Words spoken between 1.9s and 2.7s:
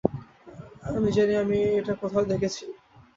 কোথাও দেখেছি।